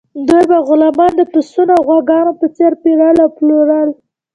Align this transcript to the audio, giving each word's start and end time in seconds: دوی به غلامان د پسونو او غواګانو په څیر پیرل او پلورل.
دوی 0.27 0.43
به 0.51 0.57
غلامان 0.67 1.11
د 1.15 1.21
پسونو 1.31 1.71
او 1.77 1.81
غواګانو 1.87 2.31
په 2.39 2.45
څیر 2.55 2.73
پیرل 2.81 3.17
او 3.23 3.29
پلورل. 3.37 3.89